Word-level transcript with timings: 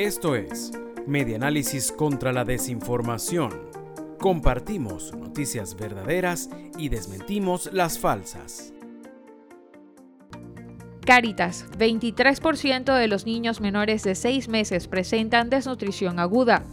Esto 0.00 0.34
es 0.34 0.72
Medianálisis 1.06 1.92
contra 1.92 2.32
la 2.32 2.46
Desinformación. 2.46 3.50
Compartimos 4.18 5.14
noticias 5.14 5.76
verdaderas 5.76 6.48
y 6.78 6.88
desmentimos 6.88 7.70
las 7.70 7.98
falsas. 7.98 8.72
Cáritas, 11.04 11.66
23% 11.78 12.96
de 12.96 13.08
los 13.08 13.26
niños 13.26 13.60
menores 13.60 14.02
de 14.02 14.14
6 14.14 14.48
meses 14.48 14.88
presentan 14.88 15.50
desnutrición 15.50 16.18
aguda. 16.18 16.64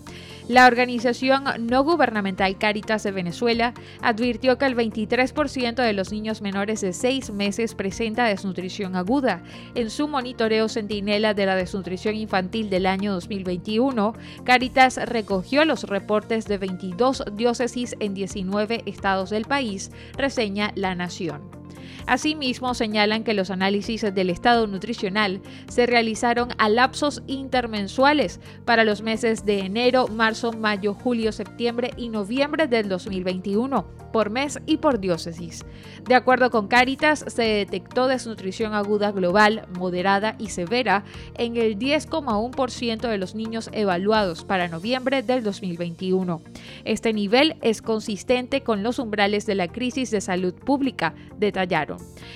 La 0.47 0.65
organización 0.65 1.43
no 1.59 1.83
gubernamental 1.83 2.57
Caritas 2.57 3.03
de 3.03 3.11
Venezuela 3.11 3.73
advirtió 4.01 4.57
que 4.57 4.65
el 4.65 4.77
23% 4.77 5.75
de 5.75 5.91
los 5.91 6.13
niños 6.13 6.41
menores 6.41 6.79
de 6.79 6.93
6 6.93 7.31
meses 7.31 7.75
presenta 7.75 8.23
desnutrición 8.23 8.95
aguda. 8.95 9.43
En 9.75 9.89
su 9.89 10.07
monitoreo 10.07 10.69
centinela 10.69 11.33
de 11.33 11.45
la 11.45 11.57
desnutrición 11.57 12.15
infantil 12.15 12.69
del 12.69 12.85
año 12.85 13.11
2021, 13.13 14.13
Caritas 14.45 14.95
recogió 15.05 15.65
los 15.65 15.83
reportes 15.83 16.45
de 16.45 16.57
22 16.57 17.25
diócesis 17.33 17.97
en 17.99 18.13
19 18.13 18.83
estados 18.85 19.29
del 19.29 19.43
país, 19.43 19.91
reseña 20.17 20.71
La 20.75 20.95
Nación. 20.95 21.56
Asimismo, 22.05 22.73
señalan 22.73 23.23
que 23.23 23.33
los 23.33 23.49
análisis 23.49 24.01
del 24.01 24.29
estado 24.29 24.67
nutricional 24.67 25.41
se 25.67 25.85
realizaron 25.85 26.49
a 26.57 26.69
lapsos 26.69 27.21
intermensuales 27.27 28.39
para 28.65 28.83
los 28.83 29.01
meses 29.01 29.45
de 29.45 29.59
enero, 29.59 30.07
marzo, 30.07 30.53
mayo, 30.53 30.93
julio, 30.93 31.31
septiembre 31.31 31.91
y 31.97 32.09
noviembre 32.09 32.67
del 32.67 32.87
2021, 32.89 33.85
por 34.11 34.29
mes 34.29 34.59
y 34.65 34.77
por 34.77 34.99
diócesis. 34.99 35.65
De 36.07 36.15
acuerdo 36.15 36.49
con 36.49 36.67
Cáritas, 36.67 37.25
se 37.27 37.43
detectó 37.43 38.07
desnutrición 38.07 38.73
aguda 38.73 39.11
global, 39.11 39.67
moderada 39.77 40.35
y 40.39 40.49
severa 40.49 41.03
en 41.35 41.57
el 41.57 41.77
10,1% 41.77 43.09
de 43.09 43.17
los 43.17 43.35
niños 43.35 43.69
evaluados 43.73 44.43
para 44.43 44.67
noviembre 44.67 45.23
del 45.23 45.43
2021. 45.43 46.41
Este 46.85 47.13
nivel 47.13 47.57
es 47.61 47.81
consistente 47.81 48.61
con 48.61 48.83
los 48.83 48.99
umbrales 48.99 49.45
de 49.45 49.55
la 49.55 49.67
crisis 49.67 50.11
de 50.11 50.21
salud 50.21 50.53
pública, 50.53 51.13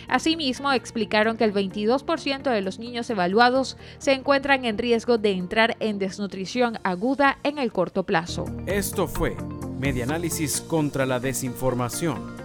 Asimismo, 0.08 0.72
explicaron 0.72 1.38
que 1.38 1.44
el 1.44 1.53
22% 1.53 2.52
de 2.52 2.61
los 2.61 2.80
niños 2.80 3.09
evaluados 3.09 3.77
se 3.97 4.14
encuentran 4.14 4.66
en 4.66 4.77
riesgo 4.77 5.17
de 5.17 5.31
entrar 5.31 5.77
en 5.80 6.00
desnutrición 6.00 6.80
aguda 6.83 7.39
en 7.44 7.59
el 7.59 7.72
corto 7.72 8.03
plazo. 8.03 8.45
Esto 8.66 9.08
fue 9.08 9.36
Medianálisis 9.80 10.61
contra 10.61 11.05
la 11.05 11.19
Desinformación. 11.19 12.42